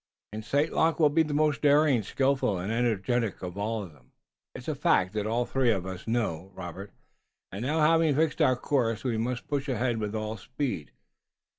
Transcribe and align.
"And 0.33 0.43
St. 0.43 0.73
Luc 0.73 0.99
will 0.99 1.11
be 1.11 1.21
the 1.21 1.31
most 1.35 1.61
daring, 1.61 2.01
skillful 2.01 2.57
and 2.57 2.71
energetic 2.71 3.35
of 3.43 3.53
them 3.53 3.61
all." 3.61 3.91
"It's 4.55 4.67
a 4.67 4.73
fact 4.73 5.13
that 5.13 5.27
all 5.27 5.45
three 5.45 5.69
of 5.71 5.85
us 5.85 6.07
know, 6.07 6.51
Robert, 6.55 6.91
and 7.51 7.63
now, 7.63 7.81
having 7.81 8.15
fixed 8.15 8.41
our 8.41 8.55
course, 8.55 9.03
we 9.03 9.19
must 9.19 9.47
push 9.47 9.69
ahead 9.69 9.99
with 9.99 10.15
all 10.15 10.37
speed. 10.37 10.89